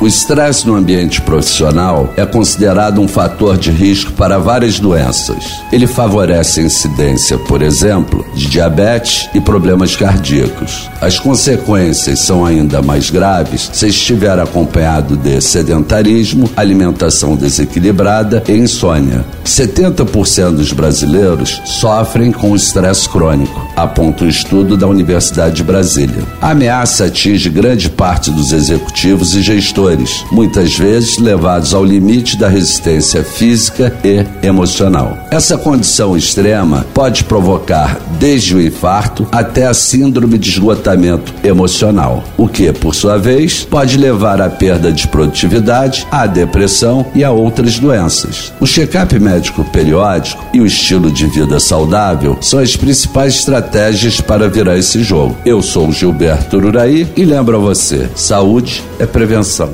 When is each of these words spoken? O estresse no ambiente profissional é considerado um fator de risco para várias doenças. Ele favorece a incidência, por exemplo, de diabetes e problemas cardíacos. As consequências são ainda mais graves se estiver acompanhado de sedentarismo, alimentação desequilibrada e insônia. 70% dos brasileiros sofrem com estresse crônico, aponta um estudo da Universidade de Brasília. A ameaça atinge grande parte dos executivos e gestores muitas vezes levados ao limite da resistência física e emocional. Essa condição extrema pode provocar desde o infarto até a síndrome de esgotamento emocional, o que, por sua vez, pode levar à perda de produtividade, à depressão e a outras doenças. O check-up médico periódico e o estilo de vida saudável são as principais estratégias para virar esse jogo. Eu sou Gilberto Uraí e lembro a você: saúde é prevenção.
O 0.00 0.08
estresse 0.08 0.66
no 0.66 0.74
ambiente 0.74 1.20
profissional 1.20 2.12
é 2.16 2.26
considerado 2.26 3.00
um 3.00 3.06
fator 3.06 3.56
de 3.56 3.70
risco 3.70 4.12
para 4.12 4.38
várias 4.38 4.80
doenças. 4.80 5.62
Ele 5.72 5.86
favorece 5.86 6.60
a 6.60 6.64
incidência, 6.64 7.38
por 7.38 7.62
exemplo, 7.62 8.24
de 8.34 8.48
diabetes 8.48 9.28
e 9.32 9.40
problemas 9.40 9.94
cardíacos. 9.94 10.90
As 11.00 11.18
consequências 11.18 12.20
são 12.20 12.44
ainda 12.44 12.82
mais 12.82 13.08
graves 13.08 13.70
se 13.72 13.86
estiver 13.86 14.38
acompanhado 14.38 15.16
de 15.16 15.40
sedentarismo, 15.40 16.50
alimentação 16.56 17.36
desequilibrada 17.36 18.42
e 18.48 18.52
insônia. 18.52 19.24
70% 19.44 20.56
dos 20.56 20.72
brasileiros 20.72 21.62
sofrem 21.64 22.32
com 22.32 22.56
estresse 22.56 23.08
crônico, 23.08 23.64
aponta 23.76 24.24
um 24.24 24.28
estudo 24.28 24.76
da 24.76 24.88
Universidade 24.88 25.56
de 25.56 25.62
Brasília. 25.62 26.22
A 26.42 26.50
ameaça 26.50 27.04
atinge 27.04 27.48
grande 27.48 27.88
parte 27.88 28.30
dos 28.30 28.52
executivos 28.52 29.34
e 29.34 29.42
gestores 29.42 29.83
muitas 30.32 30.76
vezes 30.76 31.18
levados 31.18 31.74
ao 31.74 31.84
limite 31.84 32.38
da 32.38 32.48
resistência 32.48 33.22
física 33.22 33.92
e 34.02 34.24
emocional. 34.46 35.18
Essa 35.30 35.58
condição 35.58 36.16
extrema 36.16 36.86
pode 36.94 37.24
provocar 37.24 38.00
desde 38.18 38.54
o 38.54 38.62
infarto 38.62 39.26
até 39.30 39.66
a 39.66 39.74
síndrome 39.74 40.38
de 40.38 40.48
esgotamento 40.48 41.34
emocional, 41.44 42.24
o 42.38 42.48
que, 42.48 42.72
por 42.72 42.94
sua 42.94 43.18
vez, 43.18 43.62
pode 43.64 43.98
levar 43.98 44.40
à 44.40 44.48
perda 44.48 44.90
de 44.90 45.06
produtividade, 45.08 46.06
à 46.10 46.26
depressão 46.26 47.06
e 47.14 47.22
a 47.22 47.30
outras 47.30 47.78
doenças. 47.78 48.52
O 48.60 48.66
check-up 48.66 49.18
médico 49.18 49.64
periódico 49.64 50.44
e 50.54 50.60
o 50.60 50.66
estilo 50.66 51.10
de 51.10 51.26
vida 51.26 51.60
saudável 51.60 52.38
são 52.40 52.58
as 52.58 52.74
principais 52.76 53.34
estratégias 53.34 54.20
para 54.20 54.48
virar 54.48 54.78
esse 54.78 55.02
jogo. 55.02 55.36
Eu 55.44 55.60
sou 55.60 55.92
Gilberto 55.92 56.56
Uraí 56.56 57.06
e 57.16 57.24
lembro 57.24 57.56
a 57.56 57.60
você: 57.60 58.08
saúde 58.14 58.82
é 58.98 59.04
prevenção. 59.04 59.73